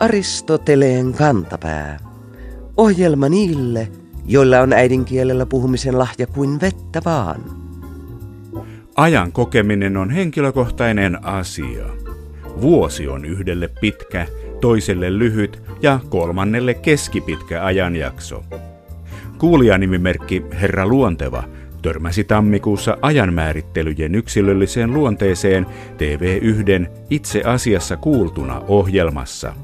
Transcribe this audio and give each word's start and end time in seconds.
Aristoteleen 0.00 1.12
kantapää. 1.12 1.96
Ohjelma 2.76 3.28
niille, 3.28 3.88
joilla 4.26 4.60
on 4.60 4.72
äidinkielellä 4.72 5.46
puhumisen 5.46 5.98
lahja 5.98 6.26
kuin 6.26 6.60
vettä 6.60 7.02
vaan. 7.04 7.40
Ajan 8.96 9.32
kokeminen 9.32 9.96
on 9.96 10.10
henkilökohtainen 10.10 11.24
asia. 11.24 11.86
Vuosi 12.60 13.08
on 13.08 13.24
yhdelle 13.24 13.68
pitkä, 13.80 14.26
toiselle 14.60 15.18
lyhyt 15.18 15.62
ja 15.82 16.00
kolmannelle 16.08 16.74
keskipitkä 16.74 17.64
ajanjakso. 17.64 18.44
Kuulijanimimerkki 19.38 20.42
Herra 20.60 20.86
Luonteva 20.86 21.44
törmäsi 21.82 22.24
tammikuussa 22.24 22.98
ajanmäärittelyjen 23.02 24.14
yksilölliseen 24.14 24.94
luonteeseen 24.94 25.66
TV1 25.66 26.88
itse 27.10 27.42
asiassa 27.42 27.96
kuultuna 27.96 28.62
ohjelmassa– 28.68 29.54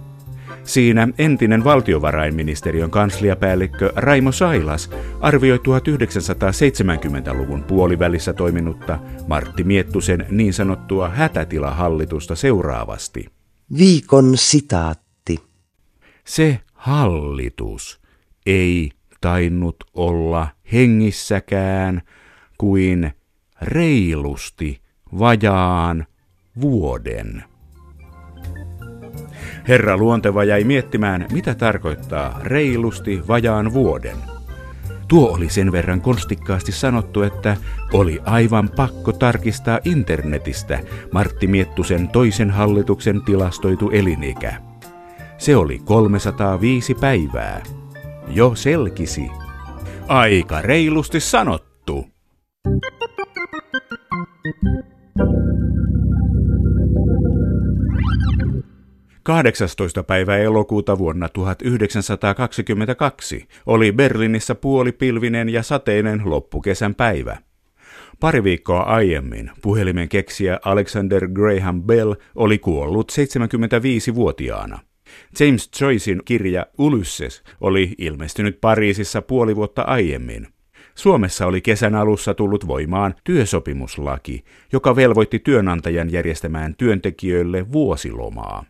Siinä 0.67 1.09
entinen 1.19 1.65
valtiovarainministeriön 1.65 2.91
kansliapäällikkö 2.91 3.93
Raimo 3.97 4.33
Sailas 4.33 4.91
arvioi 5.21 5.59
1970-luvun 5.59 7.63
puolivälissä 7.63 8.33
toiminutta 8.33 8.99
Martti 9.27 9.65
Miettusen 9.65 10.27
niin 10.31 10.53
sanottua 10.53 11.09
hätätilahallitusta 11.09 12.35
seuraavasti. 12.35 13.27
Viikon 13.79 14.37
sitaatti. 14.37 15.39
Se 16.25 16.61
hallitus 16.75 18.01
ei 18.47 18.91
tainnut 19.27 19.77
olla 19.95 20.49
hengissäkään 20.73 22.03
kuin 22.59 23.13
reilusti 23.63 24.81
vajaan 25.19 26.07
vuoden. 26.61 27.45
Herra 29.69 29.97
luonteva 29.97 30.45
jäi 30.45 30.65
miettimään, 30.65 31.27
mitä 31.33 31.55
tarkoittaa 31.55 32.41
reilusti 32.43 33.23
vajaan 33.29 33.73
vuoden. 33.73 34.17
Tuo 35.09 35.35
oli 35.35 35.49
sen 35.49 35.73
verran 35.73 36.01
konstikkaasti 36.01 36.73
sanottu, 36.73 37.23
että 37.23 37.57
oli 37.93 38.21
aivan 38.25 38.71
pakko 38.77 39.13
tarkistaa 39.13 39.79
internetistä 39.85 40.79
Martti 41.13 41.47
Miettusen 41.47 42.09
toisen 42.09 42.51
hallituksen 42.51 43.23
tilastoitu 43.23 43.91
elinikä. 43.91 44.63
Se 45.39 45.57
oli 45.57 45.79
305 45.85 46.95
päivää. 46.95 47.63
Jo 48.29 48.55
selkisi. 48.55 49.31
Aika 50.09 50.63
reilusti 50.63 51.21
sanottu. 51.21 52.07
18. 59.23 60.03
päivä 60.03 60.37
elokuuta 60.37 60.99
vuonna 60.99 61.29
1922 61.29 63.49
oli 63.67 63.93
Berliinissä 63.93 64.55
puolipilvinen 64.55 65.49
ja 65.49 65.63
sateinen 65.63 66.23
loppukesän 66.25 66.95
päivä. 66.95 67.37
Pari 68.21 68.45
viikkoa 68.45 68.81
aiemmin 68.81 69.51
puhelimen 69.63 70.09
keksijä 70.09 70.59
Alexander 70.65 71.29
Graham 71.29 71.83
Bell 71.83 72.15
oli 72.35 72.59
kuollut 72.59 73.13
75-vuotiaana. 73.13 74.79
James 75.41 75.71
Joycein 75.81 76.23
kirja 76.25 76.67
Ulysses 76.79 77.43
oli 77.61 77.95
ilmestynyt 77.99 78.61
Pariisissa 78.61 79.23
puoli 79.23 79.57
vuotta 79.57 79.83
aiemmin. 79.83 80.49
Suomessa 80.95 81.47
oli 81.47 81.61
kesän 81.61 81.95
alussa 81.95 82.35
tullut 82.35 82.67
voimaan 82.67 83.15
työsopimuslaki, 83.25 84.45
joka 84.73 84.97
velvoitti 84.97 85.39
työnantajan 85.39 86.13
järjestämään 86.13 86.75
työntekijöille 86.77 87.73
vuosilomaa. 87.73 88.65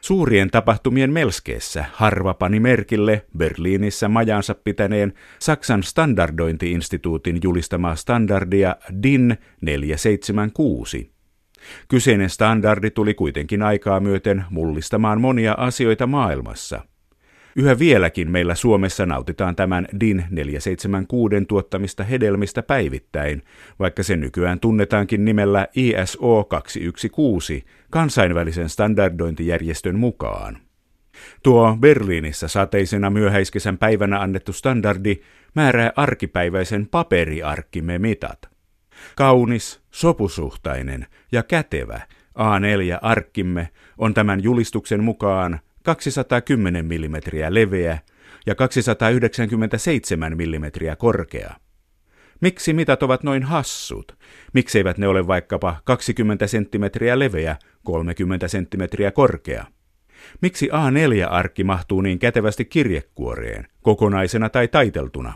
Suurien 0.00 0.50
tapahtumien 0.50 1.12
melskeessä 1.12 1.84
harva 1.92 2.34
pani 2.34 2.60
merkille 2.60 3.26
Berliinissä 3.38 4.08
majansa 4.08 4.54
pitäneen 4.54 5.12
Saksan 5.38 5.82
standardointiinstituutin 5.82 7.40
julistamaa 7.42 7.96
standardia 7.96 8.76
DIN 9.02 9.36
476. 9.60 11.15
Kyseinen 11.88 12.30
standardi 12.30 12.90
tuli 12.90 13.14
kuitenkin 13.14 13.62
aikaa 13.62 14.00
myöten 14.00 14.44
mullistamaan 14.50 15.20
monia 15.20 15.54
asioita 15.58 16.06
maailmassa– 16.06 16.80
Yhä 17.58 17.78
vieläkin 17.78 18.30
meillä 18.30 18.54
Suomessa 18.54 19.06
nautitaan 19.06 19.56
tämän 19.56 19.86
DIN 20.00 20.24
476 20.30 21.44
tuottamista 21.48 22.04
hedelmistä 22.04 22.62
päivittäin, 22.62 23.42
vaikka 23.78 24.02
se 24.02 24.16
nykyään 24.16 24.60
tunnetaankin 24.60 25.24
nimellä 25.24 25.68
ISO 25.74 26.44
216 26.44 27.54
kansainvälisen 27.90 28.68
standardointijärjestön 28.68 29.98
mukaan. 29.98 30.58
Tuo 31.42 31.76
Berliinissä 31.80 32.48
sateisena 32.48 33.10
myöhäiskesän 33.10 33.78
päivänä 33.78 34.20
annettu 34.20 34.52
standardi 34.52 35.16
määrää 35.54 35.92
arkipäiväisen 35.96 36.86
paperiarkkimme 36.86 37.98
mitat. 37.98 38.55
Kaunis, 39.16 39.80
sopusuhtainen 39.90 41.06
ja 41.32 41.42
kätevä 41.42 42.00
A4-arkkimme 42.38 43.68
on 43.98 44.14
tämän 44.14 44.42
julistuksen 44.42 45.04
mukaan 45.04 45.60
210 45.82 46.86
mm 46.86 47.14
leveä 47.48 47.98
ja 48.46 48.54
297 48.54 50.32
mm 50.32 50.64
korkea. 50.98 51.54
Miksi 52.40 52.72
mitat 52.72 53.02
ovat 53.02 53.22
noin 53.22 53.42
hassut? 53.42 54.18
Mikseivät 54.52 54.98
ne 54.98 55.08
ole 55.08 55.26
vaikkapa 55.26 55.76
20 55.84 56.46
senttimetriä 56.46 57.18
leveä, 57.18 57.56
30 57.84 58.48
senttimetriä 58.48 59.10
korkea? 59.10 59.64
Miksi 60.42 60.68
A4-arkki 60.68 61.64
mahtuu 61.64 62.00
niin 62.00 62.18
kätevästi 62.18 62.64
kirjekuoreen, 62.64 63.66
kokonaisena 63.82 64.48
tai 64.48 64.68
taiteltuna? 64.68 65.32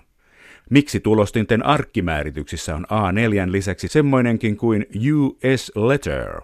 Miksi 0.70 1.00
tulostinten 1.00 1.66
arkkimäärityksissä 1.66 2.76
on 2.76 2.84
A4 2.84 3.52
lisäksi 3.52 3.88
semmoinenkin 3.88 4.56
kuin 4.56 4.86
US 5.12 5.72
Letter? 5.74 6.40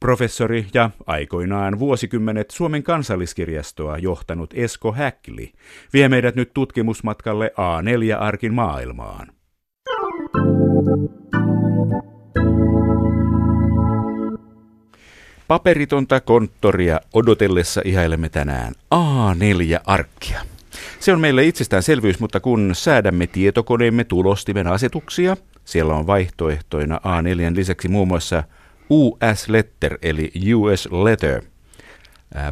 Professori 0.00 0.66
ja 0.74 0.90
aikoinaan 1.06 1.78
vuosikymmenet 1.78 2.50
Suomen 2.50 2.82
kansalliskirjastoa 2.82 3.98
johtanut 3.98 4.50
Esko 4.54 4.92
Häkli 4.92 5.52
vie 5.92 6.08
meidät 6.08 6.34
nyt 6.34 6.50
tutkimusmatkalle 6.54 7.52
A4-arkin 7.56 8.54
maailmaan. 8.54 9.28
Paperitonta 15.48 16.20
konttoria 16.20 17.00
odotellessa 17.14 17.82
ihailemme 17.84 18.28
tänään 18.28 18.74
A4-arkkia. 18.94 20.53
Se 21.00 21.12
on 21.12 21.20
meille 21.20 21.44
itsestäänselvyys, 21.44 22.20
mutta 22.20 22.40
kun 22.40 22.70
säädämme 22.72 23.26
tietokoneemme 23.26 24.04
tulostimen 24.04 24.66
asetuksia, 24.66 25.36
siellä 25.64 25.94
on 25.94 26.06
vaihtoehtoina 26.06 26.96
A4 26.96 27.56
lisäksi 27.56 27.88
muun 27.88 28.08
muassa 28.08 28.44
US 28.90 29.48
Letter 29.48 29.98
eli 30.02 30.32
US 30.54 30.88
Letter. 30.92 31.42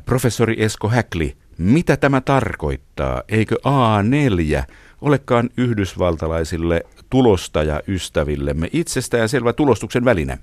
Professori 0.04 0.62
Esko 0.62 0.88
Häkli, 0.88 1.36
mitä 1.58 1.96
tämä 1.96 2.20
tarkoittaa? 2.20 3.22
Eikö 3.28 3.56
A4 3.56 4.64
olekaan 5.00 5.50
yhdysvaltalaisille 5.56 6.82
tulostajaystävillemme 7.10 8.68
itsestään 8.72 9.28
selvä 9.28 9.52
tulostuksen 9.52 10.04
väline? 10.04 10.38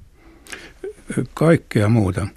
Kaikkea 1.33 1.89
muuta. 1.89 2.27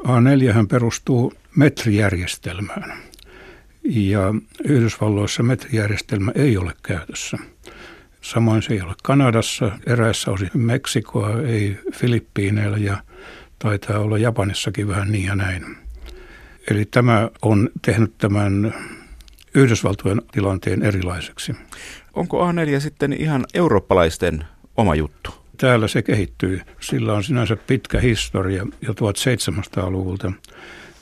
A4 0.00 0.66
perustuu 0.68 1.32
metrijärjestelmään. 1.56 3.07
Ja 3.88 4.34
Yhdysvalloissa 4.64 5.42
metrijärjestelmä 5.42 6.32
ei 6.34 6.56
ole 6.56 6.72
käytössä. 6.82 7.38
Samoin 8.20 8.62
se 8.62 8.74
ei 8.74 8.80
ole 8.80 8.94
Kanadassa, 9.02 9.70
eräissä 9.86 10.30
osin 10.30 10.50
Meksikoa, 10.54 11.40
ei 11.40 11.78
Filippiineillä 11.94 12.78
ja 12.78 13.02
taitaa 13.58 13.98
olla 13.98 14.18
Japanissakin 14.18 14.88
vähän 14.88 15.12
niin 15.12 15.24
ja 15.24 15.34
näin. 15.34 15.76
Eli 16.70 16.84
tämä 16.84 17.30
on 17.42 17.70
tehnyt 17.82 18.18
tämän 18.18 18.74
Yhdysvaltojen 19.54 20.22
tilanteen 20.32 20.82
erilaiseksi. 20.82 21.54
Onko 22.14 22.52
A4 22.52 22.80
sitten 22.80 23.12
ihan 23.12 23.44
eurooppalaisten 23.54 24.44
oma 24.76 24.94
juttu? 24.94 25.30
Täällä 25.56 25.88
se 25.88 26.02
kehittyy. 26.02 26.60
Sillä 26.80 27.14
on 27.14 27.24
sinänsä 27.24 27.56
pitkä 27.56 28.00
historia 28.00 28.66
jo 28.80 28.92
1700-luvulta. 28.92 30.32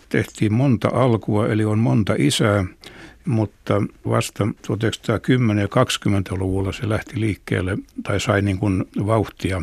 Tehtiin 0.08 0.52
monta 0.52 0.88
alkua, 0.88 1.48
eli 1.48 1.64
on 1.64 1.78
monta 1.78 2.14
isää 2.18 2.64
mutta 3.26 3.82
vasta 4.08 4.44
1910- 4.44 5.60
ja 5.60 5.66
20-luvulla 5.66 6.72
se 6.72 6.88
lähti 6.88 7.20
liikkeelle 7.20 7.78
tai 8.02 8.20
sai 8.20 8.42
niin 8.42 8.58
kuin 8.58 8.84
vauhtia. 9.06 9.62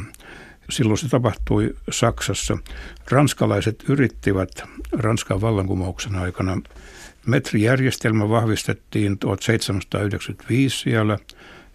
Silloin 0.70 0.98
se 0.98 1.10
tapahtui 1.10 1.76
Saksassa. 1.92 2.58
Ranskalaiset 3.12 3.84
yrittivät 3.90 4.64
Ranskan 4.92 5.42
vallankumouksen 5.42 6.16
aikana. 6.16 6.62
Metrijärjestelmä 7.26 8.30
vahvistettiin 8.30 9.18
1795 9.18 10.80
siellä 10.80 11.18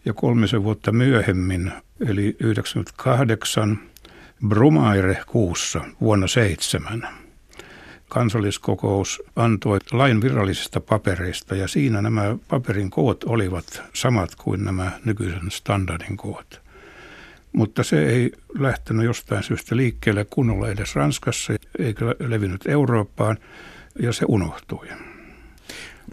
ja 0.05 0.13
kolmisen 0.13 0.65
vuotta 0.65 0.93
myöhemmin, 0.93 1.73
eli 2.09 2.37
98, 2.41 3.79
Brumaire 4.49 5.23
kuussa 5.27 5.81
vuonna 6.01 6.27
seitsemän 6.27 7.28
kansalliskokous 8.09 9.23
antoi 9.37 9.79
lain 9.93 10.21
virallisista 10.21 10.81
papereista 10.81 11.55
ja 11.55 11.69
siinä 11.69 12.03
nämä 12.03 12.37
paperin 12.49 12.91
koot 12.91 13.25
olivat 13.25 13.83
samat 13.95 14.35
kuin 14.35 14.65
nämä 14.65 14.93
nykyisen 15.05 15.51
standardin 15.51 16.17
koot. 16.17 16.61
Mutta 17.53 17.83
se 17.83 18.07
ei 18.07 18.33
lähtenyt 18.59 19.05
jostain 19.05 19.43
syystä 19.43 19.77
liikkeelle 19.77 20.27
kunnolla 20.31 20.69
edes 20.69 20.95
Ranskassa 20.95 21.53
eikä 21.79 22.05
levinnyt 22.21 22.67
Eurooppaan 22.67 23.39
ja 24.03 24.13
se 24.13 24.25
unohtui. 24.29 24.89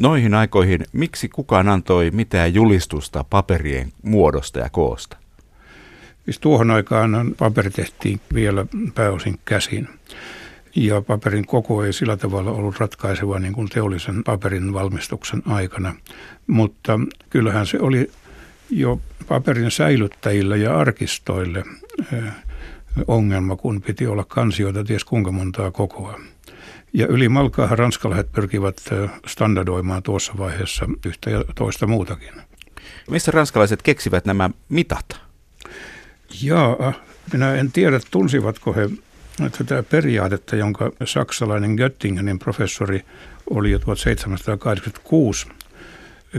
Noihin 0.02 0.34
aikoihin, 0.34 0.86
miksi 0.94 1.30
kukaan 1.30 1.70
antoi 1.70 2.12
mitään 2.12 2.54
julistusta 2.54 3.26
paperien 3.30 3.92
muodosta 4.04 4.60
ja 4.60 4.70
koosta? 4.70 5.18
Siis 6.26 6.40
tuohon 6.40 6.72
aikaan 6.72 7.36
paperi 7.38 7.70
tehtiin 7.70 8.20
vielä 8.34 8.66
pääosin 8.96 9.40
käsin. 9.46 9.88
Ja 10.76 11.02
paperin 11.02 11.48
koko 11.48 11.84
ei 11.84 11.94
sillä 11.94 12.18
tavalla 12.18 12.52
ollut 12.52 12.80
ratkaiseva 12.80 13.40
niin 13.40 13.54
kuin 13.54 13.70
teollisen 13.70 14.24
paperin 14.24 14.74
valmistuksen 14.74 15.44
aikana. 15.46 15.96
Mutta 16.48 17.00
kyllähän 17.30 17.68
se 17.68 17.80
oli 17.80 18.12
jo 18.70 19.02
paperin 19.28 19.72
säilyttäjille 19.72 20.58
ja 20.58 20.78
arkistoille 20.78 21.64
eh, 22.14 22.24
ongelma, 23.08 23.56
kun 23.56 23.82
piti 23.82 24.08
olla 24.08 24.24
kansioita 24.24 24.84
ties 24.84 25.04
kuinka 25.04 25.32
montaa 25.32 25.72
kokoa. 25.72 26.20
Ja 26.94 27.08
yli 27.08 27.30
malkaahan 27.30 27.78
ranskalaiset 27.78 28.32
pyrkivät 28.32 28.76
eh, 28.92 29.10
standardoimaan 29.28 30.04
tuossa 30.04 30.34
vaiheessa 30.38 30.86
yhtä 31.06 31.30
ja 31.30 31.44
toista 31.56 31.88
muutakin. 31.88 32.34
Missä 33.10 33.32
ranskalaiset 33.32 33.82
keksivät 33.82 34.26
nämä 34.26 34.50
mitat? 34.70 35.22
Jaa, 36.42 36.94
minä 37.34 37.56
en 37.56 37.72
tiedä 37.72 38.00
tunsivatko 38.12 38.74
he 38.74 38.90
tätä 39.58 39.84
periaatetta, 39.84 40.56
jonka 40.56 40.92
saksalainen 41.06 41.76
Göttingenin 41.76 42.40
professori 42.40 43.02
oli 43.50 43.72
jo 43.72 43.80
1786 43.80 45.48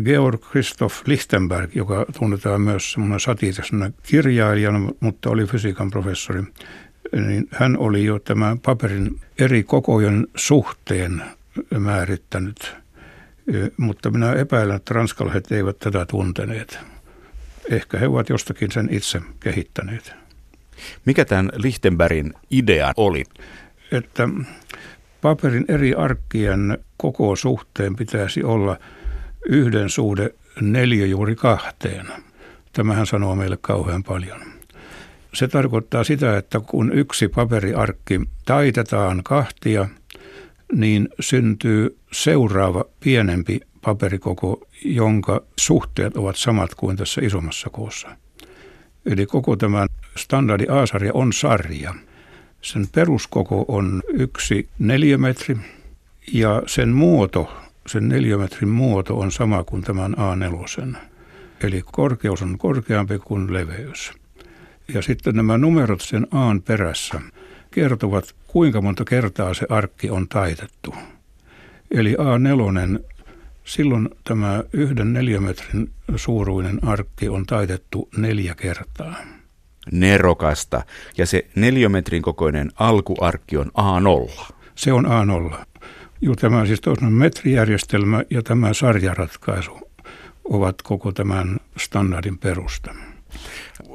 Georg 0.05 0.41
Christoph 0.51 0.95
Lichtenberg, 1.07 1.77
joka 1.77 2.07
tunnetaan 2.19 2.61
myös 2.61 2.93
semmoinen 2.93 3.21
satiirisena 3.21 3.91
kirjailijana, 4.03 4.93
mutta 5.01 5.31
oli 5.31 5.47
fysiikan 5.47 5.91
professori, 5.91 6.43
niin 7.13 7.49
hän 7.51 7.79
oli 7.79 8.05
jo 8.05 8.19
tämän 8.19 8.59
paperin 8.59 9.21
eri 9.39 9.63
kokojen 9.63 10.27
suhteen 10.37 11.23
määrittänyt. 11.79 12.77
Mutta 13.77 14.11
minä 14.11 14.33
epäilen, 14.33 14.77
että 14.77 14.95
ranskalaiset 14.95 15.53
eivät 15.53 15.79
tätä 15.79 16.07
tunteneet. 16.07 16.79
Ehkä 17.71 17.99
he 17.99 18.07
ovat 18.07 18.29
jostakin 18.29 18.73
sen 18.73 18.89
itse 18.91 19.21
kehittäneet. 19.41 20.26
Mikä 21.05 21.25
tämän 21.25 21.51
Lichtenbergin 21.55 22.33
idea 22.51 22.93
oli? 22.97 23.25
Että 23.93 24.29
paperin 25.21 25.65
eri 25.69 25.95
arkkien 25.95 26.79
koko 26.97 27.37
suhteen 27.37 27.97
pitäisi 27.97 28.43
olla 28.43 28.79
yhden 29.49 29.91
suhde 29.91 30.35
neljä 30.61 31.07
juuri 31.07 31.35
kahteen. 31.35 32.07
Tämähän 32.73 33.07
sanoo 33.07 33.37
meille 33.37 33.59
kauhean 33.61 34.03
paljon. 34.03 34.41
Se 35.35 35.49
tarkoittaa 35.49 36.05
sitä, 36.05 36.37
että 36.37 36.61
kun 36.61 36.93
yksi 36.93 37.29
paperiarkki 37.29 38.21
taitetaan 38.45 39.23
kahtia, 39.25 39.89
niin 40.73 41.09
syntyy 41.21 41.99
seuraava 42.13 42.85
pienempi 43.01 43.61
paperikoko, 43.83 44.67
jonka 44.85 45.43
suhteet 45.59 46.17
ovat 46.17 46.37
samat 46.37 46.75
kuin 46.75 46.97
tässä 46.97 47.21
isommassa 47.25 47.71
koossa. 47.71 48.09
Eli 49.07 49.27
koko 49.27 49.57
tämä 49.57 49.87
standardi 50.17 50.67
A-sarja 50.69 51.11
on 51.15 51.33
sarja. 51.33 51.95
Sen 52.63 52.87
peruskoko 52.95 53.65
on 53.69 54.03
yksi 54.09 54.69
neliömetri 54.79 55.57
ja 56.33 56.63
sen 56.67 56.89
muoto, 56.89 57.53
sen 57.87 58.09
neliömetrin 58.09 58.69
muoto 58.69 59.19
on 59.19 59.33
sama 59.33 59.65
kuin 59.65 59.83
tämän 59.83 60.15
A4. 60.15 60.97
Eli 61.63 61.83
korkeus 61.93 62.43
on 62.43 62.59
korkeampi 62.59 63.19
kuin 63.19 63.53
leveys. 63.53 64.13
Ja 64.95 65.03
sitten 65.03 65.37
nämä 65.37 65.59
numerot 65.59 66.01
sen 66.01 66.27
Aan 66.31 66.63
perässä 66.63 67.21
kertovat, 67.71 68.35
kuinka 68.47 68.81
monta 68.81 69.05
kertaa 69.05 69.55
se 69.55 69.67
arkki 69.69 70.11
on 70.11 70.29
taitettu. 70.29 70.95
Eli 71.91 72.15
A4 72.15 73.01
Silloin 73.67 74.09
tämä 74.25 74.63
yhden 74.73 75.13
neliömetrin 75.13 75.91
suuruinen 76.17 76.89
arkki 76.89 77.29
on 77.29 77.47
taitettu 77.47 78.09
neljä 78.17 78.55
kertaa. 78.55 79.15
Nerokasta. 79.93 80.83
Ja 81.19 81.27
se 81.27 81.47
neliömetrin 81.55 82.23
kokoinen 82.23 82.71
alkuarkki 82.75 83.57
on 83.57 83.67
A0. 83.67 84.53
Se 84.75 84.93
on 84.93 85.05
A0. 85.05 85.57
Juuri 86.21 86.41
tämä 86.41 86.67
siis 86.67 86.81
toinen 86.81 87.13
metrijärjestelmä 87.13 88.23
ja 88.31 88.43
tämä 88.43 88.73
sarjaratkaisu 88.73 89.91
ovat 90.45 90.83
koko 90.83 91.13
tämän 91.13 91.57
standardin 91.77 92.39
perusta 92.39 92.95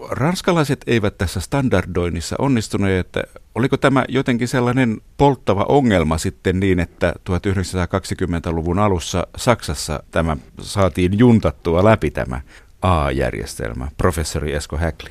ranskalaiset 0.09 0.81
eivät 0.88 1.17
tässä 1.17 1.39
standardoinnissa 1.39 2.35
onnistuneet. 2.39 3.05
Että 3.05 3.23
oliko 3.55 3.77
tämä 3.77 4.05
jotenkin 4.09 4.47
sellainen 4.47 5.01
polttava 5.17 5.65
ongelma 5.69 6.17
sitten 6.17 6.59
niin, 6.59 6.79
että 6.79 7.13
1920-luvun 7.29 8.79
alussa 8.79 9.27
Saksassa 9.38 10.03
tämä 10.11 10.38
saatiin 10.61 11.19
juntattua 11.19 11.83
läpi 11.83 12.11
tämä 12.11 12.41
A-järjestelmä, 12.81 13.88
professori 13.97 14.53
Esko 14.53 14.77
Häkli? 14.77 15.09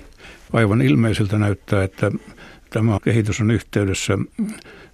Aivan 0.52 0.82
ilmeiseltä 0.82 1.38
näyttää, 1.38 1.84
että 1.84 2.10
tämä 2.70 2.98
kehitys 3.04 3.40
on 3.40 3.50
yhteydessä 3.50 4.18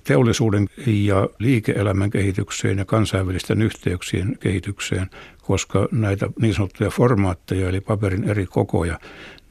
teollisuuden 0.04 0.68
ja 0.86 1.28
liike-elämän 1.38 2.10
kehitykseen 2.10 2.78
ja 2.78 2.84
kansainvälisten 2.84 3.62
yhteyksien 3.62 4.38
kehitykseen, 4.40 5.10
koska 5.46 5.88
näitä 5.92 6.28
niin 6.40 6.54
sanottuja 6.54 6.90
formaatteja 6.90 7.68
eli 7.68 7.80
paperin 7.80 8.24
eri 8.24 8.46
kokoja 8.46 8.98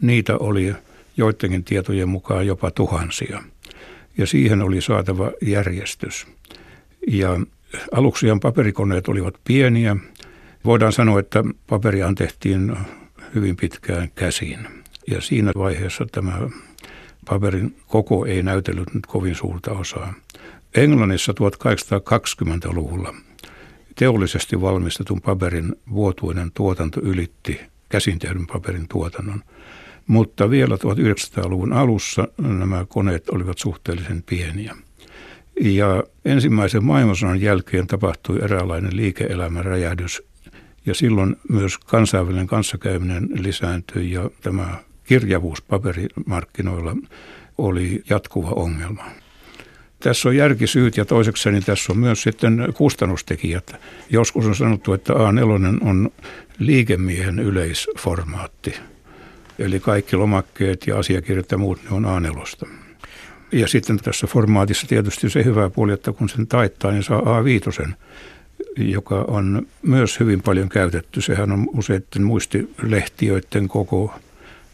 Niitä 0.01 0.37
oli 0.37 0.75
joidenkin 1.17 1.63
tietojen 1.63 2.09
mukaan 2.09 2.47
jopa 2.47 2.71
tuhansia. 2.71 3.43
Ja 4.17 4.27
siihen 4.27 4.61
oli 4.61 4.81
saatava 4.81 5.31
järjestys. 5.41 6.27
Ja 7.07 7.39
aluksiaan 7.91 8.39
paperikoneet 8.39 9.07
olivat 9.07 9.35
pieniä. 9.43 9.95
Voidaan 10.65 10.93
sanoa, 10.93 11.19
että 11.19 11.43
paperia 11.67 12.13
tehtiin 12.17 12.75
hyvin 13.35 13.55
pitkään 13.55 14.09
käsin. 14.15 14.59
Ja 15.07 15.21
siinä 15.21 15.51
vaiheessa 15.57 16.05
tämä 16.11 16.49
paperin 17.29 17.75
koko 17.87 18.25
ei 18.25 18.43
näytellyt 18.43 18.93
nyt 18.93 19.05
kovin 19.05 19.35
suurta 19.35 19.71
osaa. 19.71 20.13
Englannissa 20.75 21.31
1820-luvulla 21.31 23.15
teollisesti 23.95 24.61
valmistetun 24.61 25.21
paperin 25.21 25.75
vuotuinen 25.89 26.51
tuotanto 26.51 27.01
ylitti 27.03 27.61
käsin 27.89 28.19
tehdyn 28.19 28.47
paperin 28.47 28.87
tuotannon. 28.87 29.43
Mutta 30.07 30.49
vielä 30.49 30.75
1900-luvun 30.75 31.73
alussa 31.73 32.27
nämä 32.37 32.85
koneet 32.89 33.29
olivat 33.29 33.57
suhteellisen 33.57 34.23
pieniä. 34.23 34.75
Ja 35.61 36.03
ensimmäisen 36.25 36.83
maailmansodan 36.83 37.41
jälkeen 37.41 37.87
tapahtui 37.87 38.39
eräänlainen 38.43 38.95
liike-elämän 38.95 39.65
räjähdys 39.65 40.23
ja 40.85 40.93
silloin 40.93 41.35
myös 41.49 41.77
kansainvälinen 41.77 42.47
kanssakäyminen 42.47 43.29
lisääntyi 43.33 44.11
ja 44.11 44.29
tämä 44.41 44.77
kirjavuus 45.03 45.61
paperimarkkinoilla 45.61 46.95
oli 47.57 48.03
jatkuva 48.09 48.49
ongelma. 48.49 49.05
Tässä 50.05 50.29
on 50.29 50.35
järkisyyt 50.35 50.97
ja 50.97 51.05
toiseksi 51.05 51.51
niin 51.51 51.63
tässä 51.63 51.93
on 51.93 51.99
myös 51.99 52.23
sitten 52.23 52.67
kustannustekijät. 52.73 53.75
Joskus 54.09 54.45
on 54.45 54.55
sanottu, 54.55 54.93
että 54.93 55.13
A4 55.13 55.87
on 55.87 56.11
liikemiehen 56.59 57.39
yleisformaatti. 57.39 58.75
Eli 59.59 59.79
kaikki 59.79 60.15
lomakkeet 60.15 60.87
ja 60.87 60.99
asiakirjat 60.99 61.51
ja 61.51 61.57
muut, 61.57 61.79
ne 61.83 61.89
on 61.95 62.05
A4. 62.05 62.67
Ja 63.51 63.67
sitten 63.67 63.97
tässä 63.97 64.27
formaatissa 64.27 64.87
tietysti 64.87 65.29
se 65.29 65.43
hyvä 65.43 65.69
puoli, 65.69 65.93
että 65.93 66.11
kun 66.11 66.29
sen 66.29 66.47
taittaa, 66.47 66.91
niin 66.91 67.03
saa 67.03 67.21
A5, 67.21 67.93
joka 68.77 69.25
on 69.27 69.67
myös 69.81 70.19
hyvin 70.19 70.41
paljon 70.41 70.69
käytetty. 70.69 71.21
Sehän 71.21 71.51
on 71.51 71.67
useiden 71.73 72.23
muistilehtiöiden 72.23 73.67
koko 73.67 74.13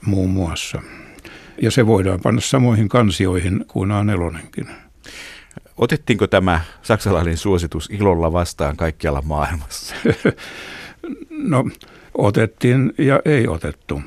muun 0.05 0.29
muassa. 0.29 0.81
Ja 1.61 1.71
se 1.71 1.87
voidaan 1.87 2.19
panna 2.23 2.41
samoihin 2.41 2.89
kansioihin 2.89 3.65
kuin 3.67 3.89
A4. 3.89 4.90
Otettiinko 5.77 6.27
tämä 6.27 6.61
saksalainen 6.81 7.37
suositus 7.37 7.89
ilolla 7.89 8.33
vastaan 8.33 8.77
kaikkialla 8.77 9.21
maailmassa? 9.21 9.95
no, 11.29 11.69
otettiin 12.13 12.93
ja 12.97 13.19
ei 13.25 13.47
otettu 13.47 14.01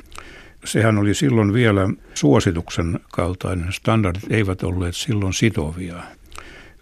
sehän 0.64 0.98
oli 0.98 1.14
silloin 1.14 1.52
vielä 1.52 1.88
suosituksen 2.14 3.00
kaltainen. 3.12 3.72
Standardit 3.72 4.32
eivät 4.32 4.62
olleet 4.62 4.96
silloin 4.96 5.32
sitovia. 5.32 6.02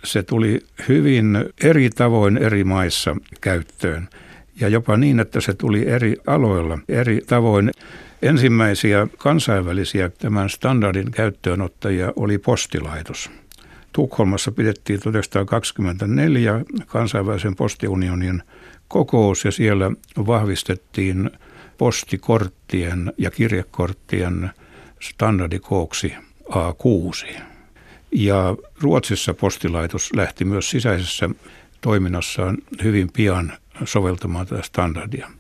Se 0.05 0.23
tuli 0.23 0.61
hyvin 0.89 1.45
eri 1.65 1.91
tavoin 1.91 2.37
eri 2.37 2.65
maissa 2.65 3.17
käyttöön 3.41 4.09
ja 4.61 4.69
jopa 4.69 4.97
niin, 4.97 5.21
että 5.21 5.41
se 5.41 5.55
tuli 5.55 5.89
eri 5.89 6.17
aloilla 6.27 6.79
eri 6.89 7.21
tavoin. 7.27 7.71
Ensimmäisiä 8.23 9.07
kansainvälisiä 9.19 10.09
tämän 10.09 10.51
standardin 10.51 11.11
käyttöönottajia 11.11 12.13
oli 12.17 12.39
postilaitos. 12.39 13.31
Tukholmassa 13.93 14.53
pidettiin 14.53 15.01
1924 15.01 16.65
kansainvälisen 16.87 17.57
postiunionin 17.57 18.43
kokous 18.89 19.45
ja 19.45 19.51
siellä 19.51 19.91
vahvistettiin 20.27 21.31
postikorttien 21.79 23.13
ja 23.19 23.31
kirjekorttien 23.31 24.51
standardikooksi 25.01 26.15
A6. 26.51 27.41
Ja 28.13 28.57
Ruotsissa 28.81 29.35
postilaitos 29.35 30.11
lähti 30.17 30.45
myös 30.45 30.71
sisäisessä 30.71 31.31
toiminnassaan 31.81 32.59
hyvin 32.83 33.13
pian 33.13 33.53
soveltamaan 33.85 34.47
tätä 34.47 34.63
standardia. 34.63 35.31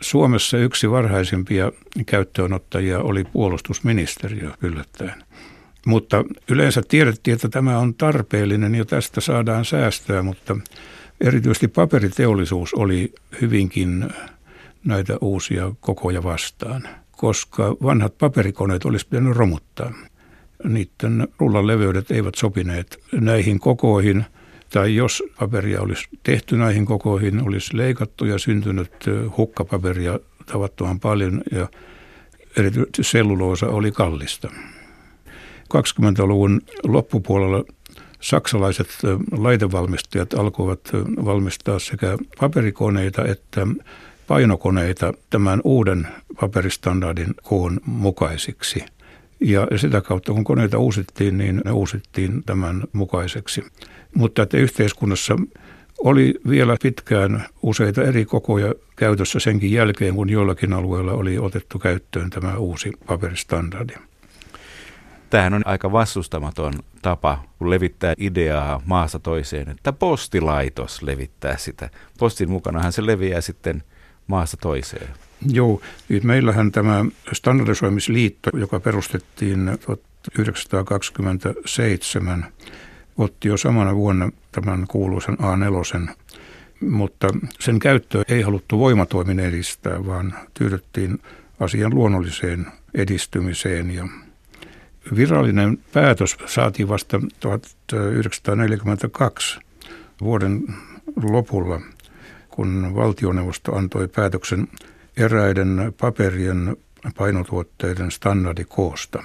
Suomessa 0.00 0.58
yksi 0.58 0.90
varhaisimpia 0.90 1.72
käyttöönottajia 2.06 2.98
oli 2.98 3.24
puolustusministeriö 3.24 4.50
yllättäen. 4.62 5.24
Mutta 5.86 6.24
yleensä 6.48 6.82
tiedettiin, 6.88 7.34
että 7.34 7.48
tämä 7.48 7.78
on 7.78 7.94
tarpeellinen 7.94 8.74
ja 8.74 8.84
tästä 8.84 9.20
saadaan 9.20 9.64
säästöä, 9.64 10.22
mutta 10.22 10.56
erityisesti 11.20 11.68
paperiteollisuus 11.68 12.74
oli 12.74 13.12
hyvinkin 13.40 14.10
näitä 14.84 15.18
uusia 15.20 15.72
kokoja 15.80 16.22
vastaan, 16.22 16.88
koska 17.12 17.76
vanhat 17.82 18.18
paperikoneet 18.18 18.84
olisi 18.84 19.08
pitänyt 19.08 19.36
romuttaa. 19.36 19.92
Niiden 20.64 21.28
rullan 21.38 21.66
leveydet 21.66 22.10
eivät 22.10 22.34
sopineet 22.34 23.00
näihin 23.12 23.60
kokoihin, 23.60 24.24
tai 24.70 24.96
jos 24.96 25.22
paperia 25.38 25.80
olisi 25.80 26.08
tehty 26.22 26.56
näihin 26.56 26.86
kokoihin, 26.86 27.48
olisi 27.48 27.76
leikattu 27.76 28.24
ja 28.24 28.38
syntynyt 28.38 28.92
hukkapaperia 29.36 30.18
tavattoman 30.46 31.00
paljon 31.00 31.42
ja 31.52 31.68
erityisesti 32.56 33.04
selluloosa 33.04 33.66
oli 33.66 33.92
kallista. 33.92 34.50
20-luvun 35.74 36.60
loppupuolella 36.84 37.64
saksalaiset 38.20 38.88
laitevalmistajat 39.32 40.34
alkoivat 40.34 40.80
valmistaa 41.24 41.78
sekä 41.78 42.18
paperikoneita 42.40 43.24
että 43.24 43.66
painokoneita 44.26 45.12
tämän 45.30 45.60
uuden 45.64 46.08
paperistandardin 46.40 47.34
koon 47.42 47.80
mukaisiksi. 47.86 48.84
Ja 49.40 49.66
sitä 49.76 50.00
kautta, 50.00 50.32
kun 50.32 50.44
koneita 50.44 50.78
uusittiin, 50.78 51.38
niin 51.38 51.62
ne 51.64 51.72
uusittiin 51.72 52.42
tämän 52.46 52.84
mukaiseksi. 52.92 53.64
Mutta 54.14 54.42
että 54.42 54.56
yhteiskunnassa 54.56 55.36
oli 55.98 56.34
vielä 56.48 56.76
pitkään 56.82 57.46
useita 57.62 58.02
eri 58.02 58.24
kokoja 58.24 58.74
käytössä 58.96 59.40
senkin 59.40 59.72
jälkeen, 59.72 60.14
kun 60.14 60.30
joillakin 60.30 60.72
alueilla 60.72 61.12
oli 61.12 61.38
otettu 61.38 61.78
käyttöön 61.78 62.30
tämä 62.30 62.56
uusi 62.56 62.92
paperistandardi. 63.06 63.94
Tämähän 65.30 65.54
on 65.54 65.62
aika 65.64 65.92
vastustamaton 65.92 66.72
tapa, 67.02 67.44
levittää 67.60 68.14
ideaa 68.18 68.82
maasta 68.84 69.18
toiseen, 69.18 69.68
että 69.68 69.92
postilaitos 69.92 71.02
levittää 71.02 71.56
sitä. 71.56 71.90
Postin 72.18 72.50
mukanahan 72.50 72.92
se 72.92 73.06
leviää 73.06 73.40
sitten 73.40 73.82
maasta 74.26 74.56
toiseen. 74.56 75.08
Joo, 75.52 75.80
nyt 76.08 76.24
meillähän 76.24 76.72
tämä 76.72 77.04
standardisoimisliitto, 77.32 78.50
joka 78.54 78.80
perustettiin 78.80 79.78
1927, 80.34 82.46
otti 83.18 83.48
jo 83.48 83.56
samana 83.56 83.96
vuonna 83.96 84.30
tämän 84.52 84.86
kuuluisen 84.88 85.36
A4, 85.38 86.10
mutta 86.80 87.28
sen 87.60 87.78
käyttöä 87.78 88.22
ei 88.28 88.42
haluttu 88.42 88.78
voimatoimin 88.78 89.40
edistää, 89.40 90.06
vaan 90.06 90.34
tyydyttiin 90.54 91.18
asian 91.60 91.94
luonnolliseen 91.94 92.66
edistymiseen 92.94 93.90
ja 93.90 94.08
Virallinen 95.16 95.78
päätös 95.92 96.36
saatiin 96.46 96.88
vasta 96.88 97.20
1942 97.40 99.60
vuoden 100.20 100.62
lopulla, 101.22 101.80
kun 102.48 102.92
valtioneuvosto 102.94 103.76
antoi 103.76 104.08
päätöksen 104.08 104.68
eräiden 105.16 105.94
paperien 106.00 106.76
painotuotteiden 107.16 108.10
standardikoosta. 108.10 109.22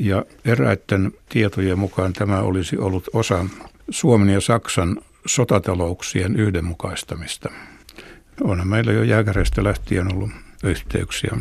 Ja 0.00 0.24
eräiden 0.44 1.12
tietojen 1.28 1.78
mukaan 1.78 2.12
tämä 2.12 2.40
olisi 2.40 2.78
ollut 2.78 3.08
osa 3.12 3.46
Suomen 3.90 4.28
ja 4.28 4.40
Saksan 4.40 4.96
sotatalouksien 5.26 6.36
yhdenmukaistamista. 6.36 7.50
Onhan 8.40 8.68
meillä 8.68 8.92
jo 8.92 9.02
jääkäreistä 9.02 9.64
lähtien 9.64 10.14
ollut 10.14 10.30
yhteyksiä. 10.64 11.36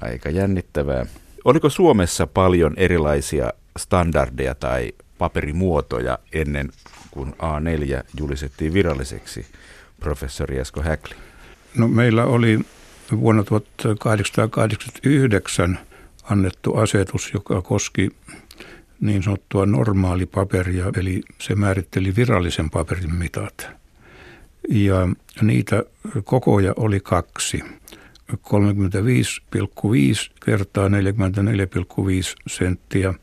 Aika 0.00 0.30
jännittävää. 0.30 1.06
Oliko 1.44 1.70
Suomessa 1.70 2.26
paljon 2.26 2.74
erilaisia 2.76 3.52
standardeja 3.78 4.54
tai 4.54 4.92
paperimuotoja 5.18 6.18
ennen 6.32 6.70
kuin 7.10 7.32
A4 7.32 8.04
julisettiin 8.18 8.72
viralliseksi, 8.72 9.46
professori 10.00 10.58
Esko 10.58 10.82
Häkli? 10.82 11.14
No 11.76 11.88
meillä 11.88 12.24
oli 12.24 12.60
vuonna 13.20 13.44
1889 13.44 15.78
annettu 16.22 16.76
asetus, 16.76 17.30
joka 17.34 17.62
koski 17.62 18.10
niin 19.00 19.22
sanottua 19.22 19.66
normaalipaperia, 19.66 20.86
eli 20.96 21.22
se 21.38 21.54
määritteli 21.54 22.16
virallisen 22.16 22.70
paperin 22.70 23.14
mitat. 23.14 23.68
Ja 24.68 25.08
niitä 25.42 25.84
kokoja 26.24 26.72
oli 26.76 27.00
kaksi. 27.00 27.64
35,5 28.32 28.36
kertaa 30.44 30.88
44,5 30.88 30.92
senttiä 32.46 33.14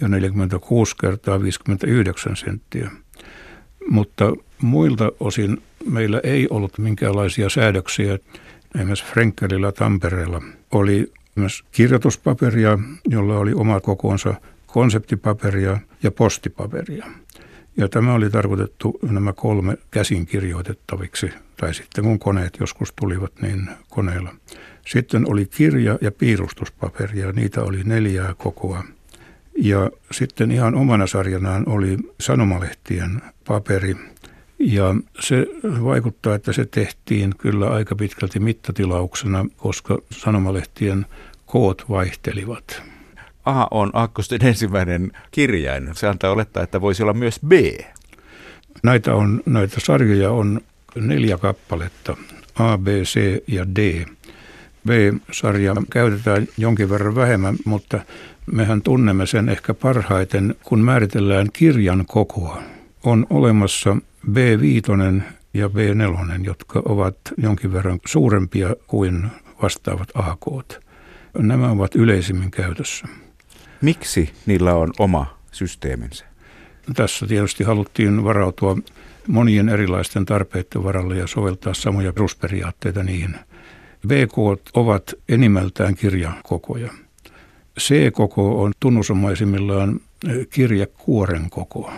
ja 0.00 0.08
46 0.08 0.96
kertaa 1.00 1.42
59 1.42 2.36
senttiä. 2.36 2.90
Mutta 3.90 4.32
muilta 4.62 5.12
osin 5.20 5.62
meillä 5.90 6.20
ei 6.22 6.46
ollut 6.50 6.78
minkäänlaisia 6.78 7.48
säädöksiä. 7.48 8.18
Esimerkiksi 8.74 9.04
Frenkelillä 9.04 9.72
Tampereella 9.72 10.42
oli 10.70 11.12
myös 11.34 11.64
kirjoituspaperia, 11.72 12.78
jolla 13.08 13.38
oli 13.38 13.52
oma 13.54 13.80
kokoonsa 13.80 14.34
konseptipaperia 14.66 15.78
ja 16.02 16.10
postipaperia. 16.10 17.06
Ja 17.76 17.88
tämä 17.88 18.14
oli 18.14 18.30
tarkoitettu 18.30 18.98
nämä 19.10 19.32
kolme 19.32 19.78
käsin 19.90 20.26
kirjoitettaviksi, 20.26 21.30
tai 21.56 21.74
sitten 21.74 22.04
kun 22.04 22.18
koneet 22.18 22.56
joskus 22.60 22.92
tulivat, 23.00 23.32
niin 23.42 23.68
koneella. 23.88 24.34
Sitten 24.86 25.30
oli 25.30 25.46
kirja- 25.46 25.98
ja 26.00 26.12
piirustuspaperia, 26.12 27.32
niitä 27.32 27.62
oli 27.62 27.84
neljää 27.84 28.34
kokoa. 28.34 28.84
Ja 29.58 29.90
sitten 30.12 30.50
ihan 30.50 30.74
omana 30.74 31.06
sarjanaan 31.06 31.68
oli 31.68 31.96
sanomalehtien 32.20 33.22
paperi. 33.46 33.96
Ja 34.58 34.94
se 35.20 35.46
vaikuttaa, 35.84 36.34
että 36.34 36.52
se 36.52 36.64
tehtiin 36.64 37.34
kyllä 37.38 37.68
aika 37.70 37.96
pitkälti 37.96 38.40
mittatilauksena, 38.40 39.46
koska 39.56 39.98
sanomalehtien 40.10 41.06
koot 41.46 41.84
vaihtelivat. 41.88 42.82
A 43.46 43.66
on 43.70 43.90
akkosten 43.92 44.46
ensimmäinen 44.46 45.12
kirjain. 45.30 45.90
Se 45.94 46.08
antaa 46.08 46.30
olettaa, 46.30 46.62
että 46.62 46.80
voisi 46.80 47.02
olla 47.02 47.12
myös 47.12 47.40
B. 47.46 47.52
Näitä, 48.82 49.14
on, 49.14 49.42
näitä 49.46 49.80
sarjoja 49.80 50.30
on 50.30 50.60
neljä 50.94 51.38
kappaletta, 51.38 52.16
A, 52.54 52.78
B, 52.78 52.86
C 52.88 53.42
ja 53.46 53.66
D. 53.76 54.04
B-sarja 54.86 55.74
käytetään 55.90 56.48
jonkin 56.58 56.90
verran 56.90 57.14
vähemmän, 57.14 57.56
mutta 57.64 58.00
mehän 58.46 58.82
tunnemme 58.82 59.26
sen 59.26 59.48
ehkä 59.48 59.74
parhaiten, 59.74 60.54
kun 60.62 60.80
määritellään 60.80 61.48
kirjan 61.52 62.04
kokoa. 62.06 62.62
On 63.04 63.26
olemassa 63.30 63.96
B5 64.30 65.22
ja 65.54 65.68
B4, 65.68 66.44
jotka 66.44 66.82
ovat 66.84 67.16
jonkin 67.36 67.72
verran 67.72 67.98
suurempia 68.06 68.74
kuin 68.86 69.26
vastaavat 69.62 70.08
AK. 70.14 70.76
Nämä 71.38 71.70
ovat 71.70 71.94
yleisimmin 71.94 72.50
käytössä. 72.50 73.06
Miksi 73.82 74.32
niillä 74.46 74.74
on 74.74 74.92
oma 74.98 75.38
systeeminsä? 75.52 76.24
Tässä 76.94 77.26
tietysti 77.26 77.64
haluttiin 77.64 78.24
varautua 78.24 78.78
monien 79.28 79.68
erilaisten 79.68 80.24
tarpeiden 80.26 80.84
varalle 80.84 81.16
ja 81.16 81.26
soveltaa 81.26 81.74
samoja 81.74 82.12
perusperiaatteita 82.12 83.02
niihin. 83.02 83.36
VK 84.08 84.38
ovat 84.74 85.14
enimmältään 85.28 85.94
kirjakokoja. 85.94 86.92
C-koko 87.80 88.62
on 88.62 88.72
tunnusomaisimmillaan 88.80 90.00
kirjakuoren 90.50 91.50
koko. 91.50 91.92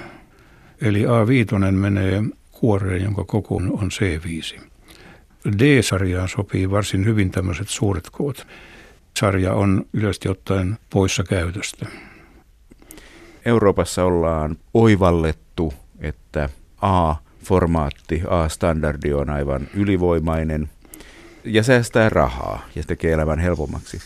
Eli 0.81 1.05
A5 1.05 1.71
menee 1.71 2.23
kuoreen, 2.53 3.03
jonka 3.03 3.25
koko 3.25 3.57
on 3.57 3.91
C5. 3.93 4.61
D-sarjaan 5.59 6.29
sopii 6.29 6.71
varsin 6.71 7.05
hyvin 7.05 7.31
tämmöiset 7.31 7.69
suuret 7.69 8.09
koot 8.13 8.47
sarja 9.19 9.55
on 9.55 9.87
yleisesti 9.93 10.29
ottaen 10.29 10.79
poissa 10.91 11.25
käytöstä. 11.25 11.87
Euroopassa 13.45 14.05
ollaan 14.05 14.57
oivallettu, 14.75 15.75
että 16.01 16.49
A-formaatti, 16.83 18.23
A-standardi 18.29 19.13
on 19.13 19.31
aivan 19.31 19.69
ylivoimainen. 19.75 20.71
ja 21.45 21.63
säästää 21.63 22.09
rahaa 22.09 22.69
ja 22.75 22.83
tekee 22.87 23.13
elämän 23.13 23.39
helpommaksi. 23.39 24.01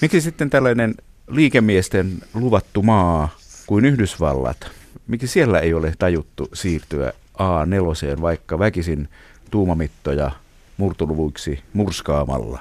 Miksi 0.00 0.20
sitten 0.20 0.50
tällainen 0.50 0.94
liikemiesten 1.28 2.12
luvattu 2.34 2.82
maa 2.82 3.28
kuin 3.66 3.84
Yhdysvallat, 3.84 4.70
miksi 5.06 5.26
siellä 5.26 5.60
ei 5.60 5.74
ole 5.74 5.94
tajuttu 5.98 6.48
siirtyä 6.52 7.12
A4, 7.34 8.20
vaikka 8.20 8.58
väkisin 8.58 9.08
tuumamittoja 9.50 10.30
murtuluvuiksi 10.76 11.62
murskaamalla, 11.72 12.60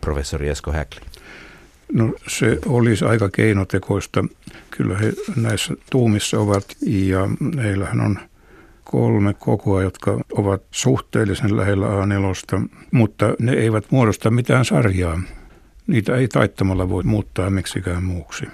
professori 0.00 0.48
Esko 0.48 0.72
Häkli? 0.72 1.00
No 1.92 2.14
se 2.26 2.58
olisi 2.66 3.04
aika 3.04 3.28
keinotekoista. 3.28 4.24
Kyllä 4.70 4.98
he 4.98 5.12
näissä 5.36 5.74
tuumissa 5.90 6.40
ovat 6.40 6.64
ja 6.86 7.28
heillähän 7.62 8.00
on 8.00 8.18
kolme 8.84 9.34
kokoa, 9.34 9.82
jotka 9.82 10.20
ovat 10.32 10.62
suhteellisen 10.70 11.56
lähellä 11.56 11.86
A4, 11.86 12.68
mutta 12.90 13.34
ne 13.38 13.52
eivät 13.52 13.84
muodosta 13.90 14.30
mitään 14.30 14.64
sarjaa. 14.64 15.20
Niitä 15.86 16.16
ei 16.16 16.28
taittamalla 16.28 16.88
voi 16.88 17.02
muuttaa 17.02 17.50
miksikään 17.50 18.04
muuksi. 18.04 18.46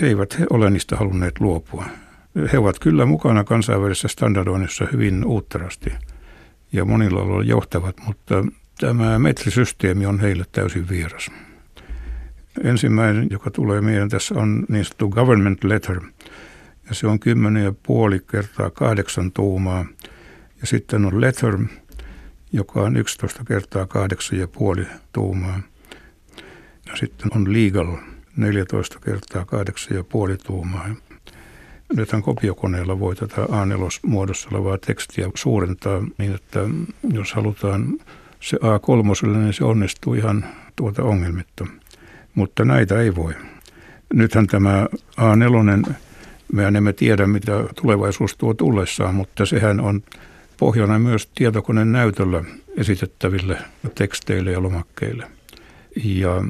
Eivät 0.00 0.38
he 0.38 0.46
ole 0.50 0.70
niistä 0.70 0.96
halunneet 0.96 1.40
luopua. 1.40 1.84
He 2.52 2.58
ovat 2.58 2.78
kyllä 2.78 3.06
mukana 3.06 3.44
kansainvälisessä 3.44 4.08
standardoinnissa 4.08 4.86
hyvin 4.92 5.24
uutterasti 5.24 5.92
ja 6.72 6.84
monilla 6.84 7.20
aloilla 7.20 7.44
johtavat, 7.44 7.96
mutta 8.06 8.44
tämä 8.80 9.18
metrisysteemi 9.18 10.06
on 10.06 10.20
heille 10.20 10.44
täysin 10.52 10.88
vieras. 10.88 11.30
Ensimmäinen, 12.64 13.26
joka 13.30 13.50
tulee 13.50 13.80
mieleen 13.80 14.08
tässä, 14.08 14.34
on 14.34 14.66
niin 14.68 14.84
sanottu 14.84 15.08
government 15.08 15.64
letter, 15.64 16.00
ja 16.88 16.94
se 16.94 17.06
on 17.06 17.18
10,5 18.18 18.24
kertaa 18.30 18.70
8 18.70 19.32
tuumaa. 19.32 19.84
Ja 20.60 20.66
sitten 20.66 21.04
on 21.04 21.20
letter, 21.20 21.58
joka 22.52 22.80
on 22.80 22.96
11 22.96 23.44
kertaa 23.44 23.86
8,5 24.80 24.86
tuumaa. 25.12 25.60
Ja 26.86 26.96
sitten 26.96 27.28
on 27.34 27.52
legal, 27.52 27.96
14 28.36 28.98
kertaa 29.04 29.42
8,5 29.42 30.36
tuumaa. 30.46 30.88
Nythän 31.96 32.22
kopiokoneella 32.22 33.00
voi 33.00 33.16
tätä 33.16 33.36
A4-muodossa 33.42 34.48
olevaa 34.52 34.78
tekstiä 34.78 35.30
suurentaa 35.34 36.02
niin, 36.18 36.34
että 36.34 36.60
jos 37.12 37.32
halutaan 37.34 37.98
se 38.40 38.56
A3, 38.56 39.26
niin 39.26 39.52
se 39.52 39.64
onnistuu 39.64 40.14
ihan 40.14 40.44
tuota 40.76 41.02
ongelmitta. 41.02 41.66
Mutta 42.36 42.64
näitä 42.64 43.00
ei 43.00 43.14
voi. 43.14 43.34
Nythän 44.14 44.46
tämä 44.46 44.86
A4, 45.20 45.92
mehän 46.52 46.76
emme 46.76 46.92
tiedä 46.92 47.26
mitä 47.26 47.52
tulevaisuus 47.82 48.36
tuo 48.36 48.54
tullessaan, 48.54 49.14
mutta 49.14 49.46
sehän 49.46 49.80
on 49.80 50.02
pohjana 50.56 50.98
myös 50.98 51.26
tietokoneen 51.34 51.92
näytöllä 51.92 52.44
esitettäville 52.76 53.58
teksteille 53.94 54.52
ja 54.52 54.62
lomakkeille. 54.62 55.26
Ja 56.04 56.42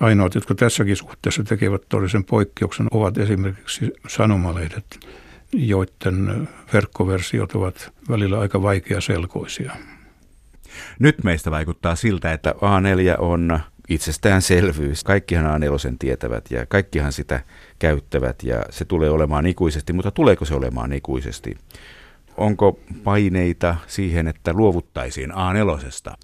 Ainoat, 0.00 0.34
jotka 0.34 0.54
tässäkin 0.54 0.96
suhteessa 0.96 1.44
tekevät 1.44 1.82
todellisen 1.88 2.24
poikkeuksen, 2.24 2.86
ovat 2.90 3.18
esimerkiksi 3.18 3.92
sanomalehdet, 4.08 5.00
joiden 5.52 6.48
verkkoversiot 6.72 7.52
ovat 7.52 7.92
välillä 8.08 8.40
aika 8.40 8.62
vaikeaselkoisia. 8.62 9.72
Nyt 10.98 11.24
meistä 11.24 11.50
vaikuttaa 11.50 11.96
siltä, 11.96 12.32
että 12.32 12.50
A4 12.50 13.16
on 13.18 13.60
itsestäänselvyys. 13.88 15.04
Kaikkihan 15.04 15.62
A4 15.62 15.96
tietävät 15.98 16.50
ja 16.50 16.66
kaikkihan 16.66 17.12
sitä 17.12 17.40
käyttävät 17.78 18.42
ja 18.42 18.62
se 18.70 18.84
tulee 18.84 19.10
olemaan 19.10 19.46
ikuisesti, 19.46 19.92
mutta 19.92 20.10
tuleeko 20.10 20.44
se 20.44 20.54
olemaan 20.54 20.92
ikuisesti? 20.92 21.58
Onko 22.36 22.80
paineita 23.04 23.76
siihen, 23.86 24.26
että 24.28 24.52
luovuttaisiin 24.52 25.30
A4? 25.30 26.14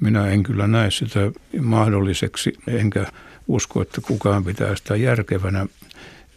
Minä 0.00 0.26
en 0.26 0.42
kyllä 0.42 0.66
näe 0.66 0.90
sitä 0.90 1.20
mahdolliseksi, 1.60 2.52
enkä 2.66 3.06
usko, 3.48 3.82
että 3.82 4.00
kukaan 4.00 4.44
pitää 4.44 4.76
sitä 4.76 4.96
järkevänä 4.96 5.66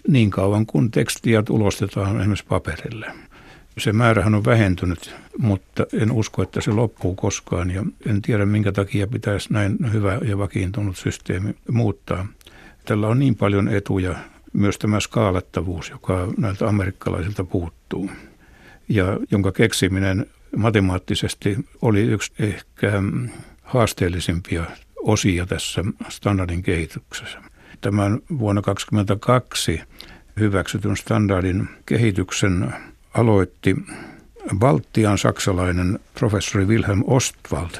niin 0.08 0.30
kauan 0.30 0.66
kuin 0.66 0.92
tekstiä 0.92 1.44
tulostetaan 1.44 2.20
esimerkiksi 2.20 2.46
paperille. 2.50 3.12
Se 3.78 3.94
määrähän 3.94 4.36
on 4.36 4.46
vähentynyt, 4.46 5.16
mutta 5.38 5.86
en 5.94 6.12
usko, 6.12 6.44
että 6.44 6.62
se 6.62 6.72
loppuu 6.72 7.16
koskaan 7.16 7.72
ja 7.72 7.86
en 8.08 8.22
tiedä 8.22 8.46
minkä 8.46 8.72
takia 8.72 9.08
pitäisi 9.08 9.54
näin 9.54 9.78
hyvä 9.94 10.20
ja 10.24 10.38
vakiintunut 10.38 10.98
systeemi 10.98 11.56
muuttaa. 11.72 12.28
Tällä 12.86 13.08
on 13.08 13.20
niin 13.20 13.36
paljon 13.36 13.68
etuja, 13.68 14.16
myös 14.54 14.78
tämä 14.78 15.00
skaalattavuus, 15.00 15.90
joka 15.90 16.28
näiltä 16.38 16.68
amerikkalaisilta 16.68 17.44
puuttuu 17.44 18.10
ja 18.90 19.20
jonka 19.32 19.52
keksiminen 19.52 20.26
matemaattisesti 20.56 21.58
oli 21.82 22.02
yksi 22.02 22.34
ehkä 22.40 22.92
haasteellisimpia 23.64 24.66
osia 24.98 25.46
tässä 25.46 25.84
standardin 26.10 26.64
kehityksessä. 26.64 27.42
Tämän 27.82 28.20
vuonna 28.40 28.62
2022 28.62 29.82
hyväksytyn 30.40 30.98
standardin 30.98 31.70
kehityksen 31.86 32.74
aloitti 33.16 33.76
Baltian 34.56 35.18
saksalainen 35.18 36.00
professori 36.20 36.66
Wilhelm 36.66 37.04
Ostwald, 37.08 37.76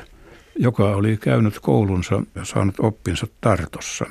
joka 0.56 0.96
oli 0.96 1.18
käynyt 1.18 1.60
koulunsa 1.60 2.22
ja 2.36 2.46
saanut 2.46 2.76
oppinsa 2.80 3.28
Tartossa. 3.42 4.06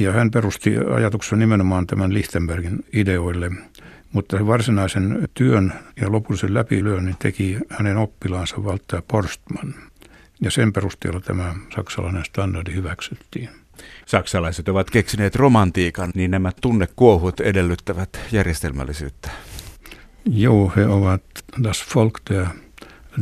Ja 0.00 0.12
hän 0.12 0.30
perusti 0.30 0.74
ajatuksen 0.94 1.38
nimenomaan 1.38 1.86
tämän 1.86 2.14
Lichtenbergin 2.14 2.84
ideoille, 2.92 3.50
mutta 4.12 4.46
varsinaisen 4.46 5.28
työn 5.34 5.72
ja 6.00 6.12
lopullisen 6.12 6.54
läpilyönnin 6.54 7.16
teki 7.18 7.58
hänen 7.68 7.96
oppilaansa 7.96 8.56
Walter 8.56 9.02
Porstman– 9.08 9.74
ja 10.40 10.50
sen 10.50 10.72
perusteella 10.72 11.20
tämä 11.20 11.54
saksalainen 11.74 12.24
standardi 12.24 12.74
hyväksyttiin. 12.74 13.48
Saksalaiset 14.06 14.68
ovat 14.68 14.90
keksineet 14.90 15.34
romantiikan, 15.34 16.10
niin 16.14 16.30
nämä 16.30 16.52
tunnekuohut 16.60 17.40
edellyttävät 17.40 18.20
järjestelmällisyyttä. 18.32 19.30
Joo, 20.30 20.72
he 20.76 20.86
ovat 20.86 21.22
das 21.64 21.84
Volk 21.94 22.20
der 22.30 22.46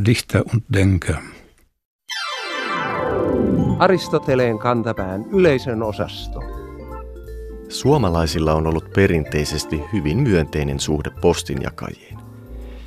Dichter 0.05 0.43
und 0.53 0.63
Denker. 0.73 1.15
Aristoteleen 3.79 4.59
kantapään 4.59 5.25
yleisön 5.31 5.83
osasto. 5.83 6.39
Suomalaisilla 7.69 8.53
on 8.53 8.67
ollut 8.67 8.93
perinteisesti 8.93 9.81
hyvin 9.93 10.17
myönteinen 10.17 10.79
suhde 10.79 11.09
postinjakajiin. 11.21 12.17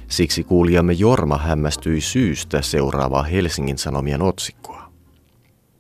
Siksi 0.09 0.45
kuulijamme 0.45 0.93
Jorma 0.93 1.39
hämmästyi 1.39 2.01
syystä 2.01 2.63
seuraavaa 2.63 3.23
Helsingin 3.23 3.79
Sanomien 3.79 4.23
otsikkoa. 4.23 4.93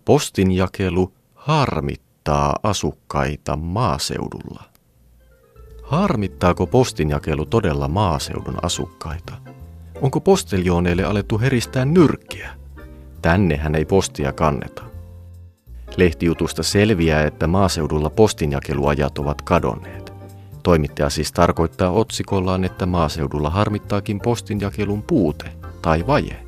Postinjakelu 0.04 1.12
harmittaa 1.34 2.56
asukkaita 2.62 3.56
maaseudulla. 3.56 4.77
Harmittaako 5.88 6.66
postinjakelu 6.66 7.46
todella 7.46 7.88
maaseudun 7.88 8.58
asukkaita? 8.62 9.32
Onko 10.02 10.20
posteljooneille 10.20 11.04
alettu 11.04 11.38
heristää 11.38 11.84
nyrkkiä? 11.84 12.50
Tännehän 13.22 13.74
ei 13.74 13.84
postia 13.84 14.32
kanneta. 14.32 14.82
Lehtijutusta 15.96 16.62
selviää, 16.62 17.22
että 17.22 17.46
maaseudulla 17.46 18.10
postinjakeluajat 18.10 19.18
ovat 19.18 19.42
kadonneet. 19.42 20.12
Toimittaja 20.62 21.10
siis 21.10 21.32
tarkoittaa 21.32 21.90
otsikollaan, 21.90 22.64
että 22.64 22.86
maaseudulla 22.86 23.50
harmittaakin 23.50 24.20
postinjakelun 24.20 25.02
puute 25.02 25.52
tai 25.82 26.06
vaje. 26.06 26.47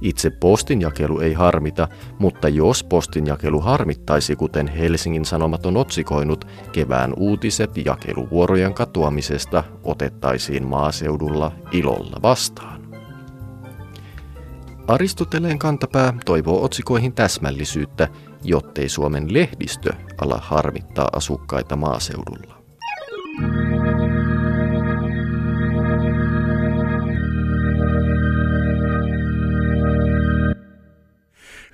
Itse 0.00 0.30
postinjakelu 0.30 1.20
ei 1.20 1.32
harmita, 1.32 1.88
mutta 2.18 2.48
jos 2.48 2.84
postinjakelu 2.84 3.60
harmittaisi, 3.60 4.36
kuten 4.36 4.68
Helsingin 4.68 5.24
Sanomat 5.24 5.66
on 5.66 5.76
otsikoinut, 5.76 6.44
kevään 6.72 7.14
uutiset 7.16 7.70
jakeluvuorojen 7.84 8.74
katoamisesta 8.74 9.64
otettaisiin 9.84 10.66
maaseudulla 10.66 11.52
ilolla 11.72 12.16
vastaan. 12.22 12.84
Aristoteleen 14.88 15.58
kantapää 15.58 16.12
toivoo 16.24 16.64
otsikoihin 16.64 17.12
täsmällisyyttä, 17.12 18.08
jottei 18.42 18.88
Suomen 18.88 19.34
lehdistö 19.34 19.92
ala 20.18 20.38
harmittaa 20.42 21.08
asukkaita 21.12 21.76
maaseudulla. 21.76 22.63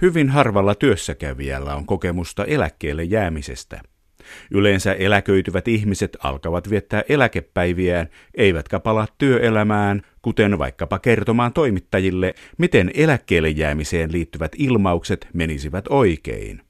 Hyvin 0.02 0.28
harvalla 0.28 0.74
työssäkävijällä 0.74 1.74
on 1.74 1.86
kokemusta 1.86 2.44
eläkkeelle 2.44 3.04
jäämisestä. 3.04 3.80
Yleensä 4.50 4.92
eläköityvät 4.92 5.68
ihmiset 5.68 6.16
alkavat 6.22 6.70
viettää 6.70 7.02
eläkepäiviään, 7.08 8.08
eivätkä 8.34 8.80
palaa 8.80 9.06
työelämään, 9.18 10.02
kuten 10.22 10.58
vaikkapa 10.58 10.98
kertomaan 10.98 11.52
toimittajille, 11.52 12.34
miten 12.58 12.90
eläkkeelle 12.94 13.48
jäämiseen 13.48 14.12
liittyvät 14.12 14.52
ilmaukset 14.58 15.28
menisivät 15.32 15.84
oikein. 15.88 16.60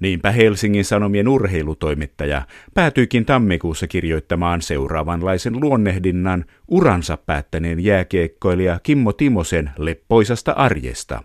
Niinpä 0.00 0.30
Helsingin 0.30 0.84
Sanomien 0.84 1.28
urheilutoimittaja 1.28 2.42
päätyikin 2.74 3.24
tammikuussa 3.24 3.86
kirjoittamaan 3.86 4.62
seuraavanlaisen 4.62 5.60
luonnehdinnan 5.60 6.44
uransa 6.68 7.16
päättäneen 7.16 7.84
jääkiekkoilija 7.84 8.80
Kimmo 8.82 9.12
Timosen 9.12 9.70
leppoisasta 9.78 10.52
arjesta. 10.52 11.22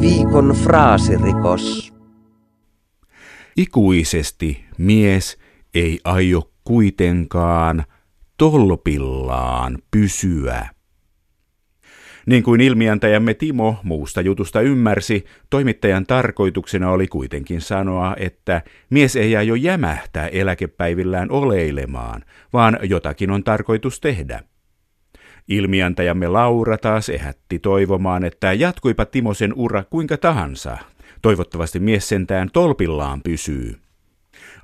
Viikon 0.00 0.56
fraasirikos. 0.64 1.92
Ikuisesti 3.56 4.64
mies 4.78 5.38
ei 5.74 6.00
aio 6.04 6.50
kuitenkaan 6.64 7.84
tolpillaan 8.36 9.78
pysyä. 9.90 10.68
Niin 12.26 12.42
kuin 12.42 12.60
ilmiantajamme 12.60 13.34
Timo 13.34 13.76
muusta 13.82 14.20
jutusta 14.20 14.60
ymmärsi, 14.60 15.24
toimittajan 15.50 16.06
tarkoituksena 16.06 16.90
oli 16.90 17.06
kuitenkin 17.06 17.60
sanoa, 17.60 18.16
että 18.18 18.62
mies 18.90 19.16
ei 19.16 19.36
aio 19.36 19.54
jämähtää 19.54 20.28
eläkepäivillään 20.28 21.30
oleilemaan, 21.30 22.24
vaan 22.52 22.78
jotakin 22.82 23.30
on 23.30 23.44
tarkoitus 23.44 24.00
tehdä. 24.00 24.42
Ilmiantajamme 25.48 26.28
Laura 26.28 26.78
taas 26.78 27.08
ehätti 27.08 27.58
toivomaan, 27.58 28.24
että 28.24 28.52
jatkuipa 28.52 29.04
Timosen 29.04 29.52
ura 29.56 29.84
kuinka 29.90 30.16
tahansa. 30.16 30.78
Toivottavasti 31.22 31.80
mies 31.80 32.08
sentään 32.08 32.50
tolpillaan 32.52 33.22
pysyy. 33.22 33.76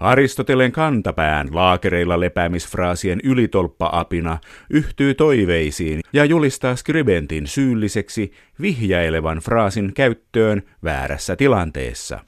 Aristoteleen 0.01 0.73
kantapään 0.73 1.49
laakereilla 1.53 2.21
lepäämisfraasien 2.21 3.21
ylitolppa-apina 3.25 4.39
yhtyy 4.71 5.15
toiveisiin 5.15 6.01
ja 6.13 6.25
julistaa 6.25 6.77
skribentin 6.77 7.47
syylliseksi 7.47 8.33
vihjailevan 8.61 9.39
fraasin 9.39 9.93
käyttöön 9.95 10.63
väärässä 10.85 11.37
tilanteessa. 11.37 12.21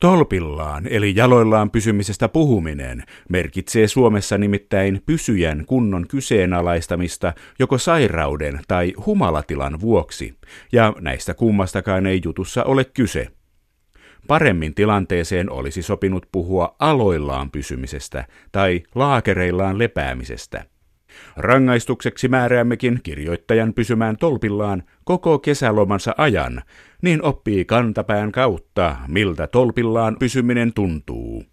Tolpillaan 0.00 0.86
eli 0.90 1.12
jaloillaan 1.16 1.70
pysymisestä 1.70 2.28
puhuminen 2.28 3.02
merkitsee 3.28 3.88
Suomessa 3.88 4.38
nimittäin 4.38 5.02
pysyjän 5.06 5.64
kunnon 5.66 6.06
kyseenalaistamista 6.08 7.32
joko 7.58 7.78
sairauden 7.78 8.60
tai 8.68 8.92
humalatilan 9.06 9.80
vuoksi, 9.80 10.34
ja 10.72 10.92
näistä 11.00 11.34
kummastakaan 11.34 12.06
ei 12.06 12.20
jutussa 12.24 12.64
ole 12.64 12.84
kyse. 12.84 13.28
Paremmin 14.26 14.74
tilanteeseen 14.74 15.50
olisi 15.50 15.82
sopinut 15.82 16.26
puhua 16.32 16.76
aloillaan 16.78 17.50
pysymisestä 17.50 18.26
tai 18.52 18.82
laakereillaan 18.94 19.78
lepäämisestä. 19.78 20.64
Rangaistukseksi 21.36 22.28
määräämmekin 22.28 23.00
kirjoittajan 23.02 23.74
pysymään 23.74 24.16
tolpillaan 24.16 24.82
koko 25.04 25.38
kesälomansa 25.38 26.14
ajan, 26.18 26.62
niin 27.02 27.22
oppii 27.22 27.64
kantapään 27.64 28.32
kautta, 28.32 28.96
miltä 29.08 29.46
tolpillaan 29.46 30.16
pysyminen 30.18 30.72
tuntuu. 30.72 31.44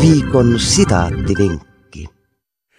Viikon 0.00 0.58
sitaattivinkki. 0.58 2.04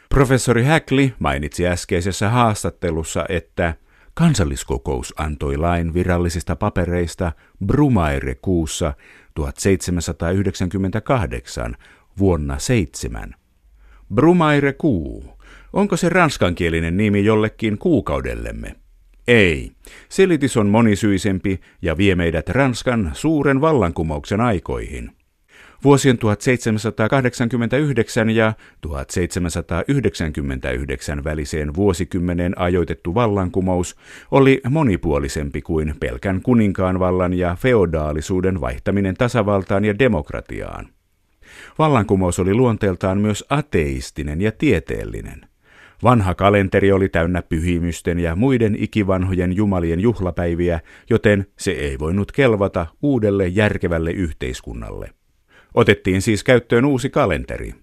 Professori 0.09 0.63
Häkli 0.63 1.13
mainitsi 1.19 1.67
äskeisessä 1.67 2.29
haastattelussa, 2.29 3.25
että 3.29 3.73
Kansalliskokous 4.13 5.13
antoi 5.17 5.57
lain 5.57 5.93
virallisista 5.93 6.55
papereista 6.55 7.31
Brumaire 7.65 8.35
kuussa 8.35 8.93
1798 9.35 11.75
vuonna 12.19 12.59
seitsemän. 12.59 13.35
Brumaire 14.13 14.73
kuu. 14.73 15.23
Onko 15.73 15.97
se 15.97 16.09
ranskankielinen 16.09 16.97
nimi 16.97 17.25
jollekin 17.25 17.77
kuukaudellemme? 17.77 18.75
Ei. 19.27 19.71
Selitys 20.09 20.57
on 20.57 20.67
monisyisempi 20.67 21.59
ja 21.81 21.97
vie 21.97 22.15
meidät 22.15 22.49
Ranskan 22.49 23.11
suuren 23.13 23.61
vallankumouksen 23.61 24.41
aikoihin. 24.41 25.11
Vuosien 25.83 26.17
1789 26.17 28.29
ja 28.29 28.53
1799 28.81 31.23
väliseen 31.23 31.75
vuosikymmeneen 31.75 32.59
ajoitettu 32.59 33.15
vallankumous 33.15 33.95
oli 34.31 34.61
monipuolisempi 34.69 35.61
kuin 35.61 35.95
pelkän 35.99 36.41
kuninkaan 36.41 36.99
vallan 36.99 37.33
ja 37.33 37.57
feodaalisuuden 37.59 38.61
vaihtaminen 38.61 39.15
tasavaltaan 39.15 39.85
ja 39.85 39.99
demokratiaan. 39.99 40.87
Vallankumous 41.79 42.39
oli 42.39 42.53
luonteeltaan 42.53 43.17
myös 43.17 43.45
ateistinen 43.49 44.41
ja 44.41 44.51
tieteellinen. 44.51 45.41
Vanha 46.03 46.35
kalenteri 46.35 46.91
oli 46.91 47.09
täynnä 47.09 47.41
pyhimysten 47.41 48.19
ja 48.19 48.35
muiden 48.35 48.75
ikivanhojen 48.79 49.55
jumalien 49.55 49.99
juhlapäiviä, 49.99 50.79
joten 51.09 51.45
se 51.57 51.71
ei 51.71 51.99
voinut 51.99 52.31
kelvata 52.31 52.85
uudelle 53.01 53.47
järkevälle 53.47 54.11
yhteiskunnalle. 54.11 55.09
Otettiin 55.73 56.21
siis 56.21 56.43
käyttöön 56.43 56.85
uusi 56.85 57.09
kalenteri. 57.09 57.73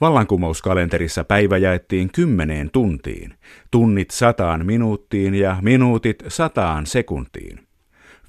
Vallankumouskalenterissa 0.00 1.24
päivä 1.24 1.58
jaettiin 1.58 2.12
kymmeneen 2.12 2.70
tuntiin, 2.70 3.34
tunnit 3.70 4.10
sataan 4.10 4.66
minuuttiin 4.66 5.34
ja 5.34 5.56
minuutit 5.62 6.24
sataan 6.28 6.86
sekuntiin. 6.86 7.69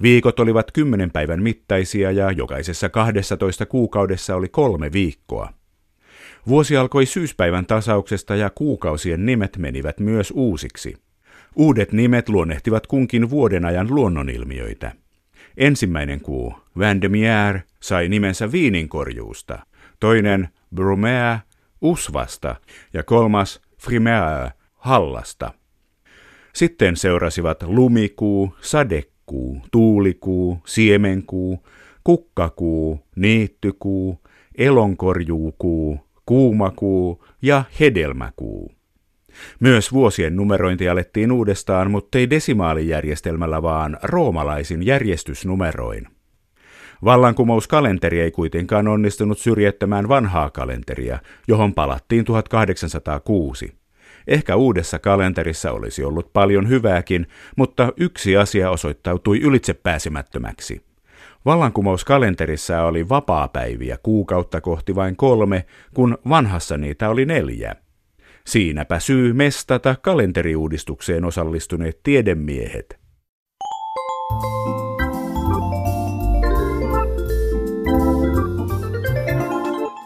Viikot 0.02 0.40
olivat 0.40 0.72
kymmenen 0.72 1.10
päivän 1.10 1.42
mittaisia 1.42 2.10
ja 2.10 2.30
jokaisessa 2.30 2.88
12 2.88 3.66
kuukaudessa 3.66 4.36
oli 4.36 4.48
kolme 4.48 4.92
viikkoa. 4.92 5.52
Vuosi 6.48 6.76
alkoi 6.76 7.06
syyspäivän 7.06 7.66
tasauksesta 7.66 8.36
ja 8.36 8.50
kuukausien 8.50 9.26
nimet 9.26 9.56
menivät 9.56 10.00
myös 10.00 10.32
uusiksi. 10.36 10.96
Uudet 11.56 11.92
nimet 11.92 12.28
luonnehtivat 12.28 12.86
kunkin 12.86 13.30
vuoden 13.30 13.64
ajan 13.64 13.86
luonnonilmiöitä. 13.90 14.92
Ensimmäinen 15.56 16.20
kuu, 16.20 16.54
Vandemier, 16.78 17.60
sai 17.80 18.08
nimensä 18.08 18.52
viininkorjuusta, 18.52 19.58
toinen 20.00 20.48
Brumaire, 20.74 21.38
usvasta 21.80 22.56
ja 22.92 23.02
kolmas 23.02 23.60
Frimaire, 23.78 24.50
hallasta. 24.74 25.52
Sitten 26.52 26.96
seurasivat 26.96 27.62
lumikuu, 27.62 28.56
sadekuu, 28.60 29.11
tuulikuu, 29.70 30.58
siemenkuu, 30.66 31.58
kukkakuu, 32.04 33.00
niittykuu, 33.16 34.18
elonkorjuukuu, 34.58 36.00
kuumakuu 36.26 37.24
ja 37.42 37.64
hedelmäkuu. 37.80 38.72
Myös 39.60 39.92
vuosien 39.92 40.36
numerointi 40.36 40.88
alettiin 40.88 41.32
uudestaan, 41.32 41.90
mutta 41.90 42.18
ei 42.18 42.30
desimaalijärjestelmällä, 42.30 43.62
vaan 43.62 43.98
roomalaisin 44.02 44.86
järjestysnumeroin. 44.86 46.08
Vallankumouskalenteri 47.04 48.20
ei 48.20 48.30
kuitenkaan 48.30 48.88
onnistunut 48.88 49.38
syrjettämään 49.38 50.08
vanhaa 50.08 50.50
kalenteria, 50.50 51.18
johon 51.48 51.74
palattiin 51.74 52.24
1806. 52.24 53.81
Ehkä 54.26 54.56
uudessa 54.56 54.98
kalenterissa 54.98 55.72
olisi 55.72 56.04
ollut 56.04 56.32
paljon 56.32 56.68
hyvääkin, 56.68 57.26
mutta 57.56 57.92
yksi 57.96 58.36
asia 58.36 58.70
osoittautui 58.70 59.40
ylitsepääsemättömäksi. 59.40 60.82
Vallankumouskalenterissa 61.44 62.82
oli 62.82 63.08
vapaapäiviä 63.08 63.98
kuukautta 64.02 64.60
kohti 64.60 64.94
vain 64.94 65.16
kolme, 65.16 65.66
kun 65.94 66.18
vanhassa 66.28 66.76
niitä 66.76 67.08
oli 67.10 67.26
neljä. 67.26 67.76
Siinäpä 68.46 68.98
syy 68.98 69.32
mestata 69.32 69.96
kalenteriuudistukseen 70.02 71.24
osallistuneet 71.24 72.00
tiedemiehet. 72.02 72.98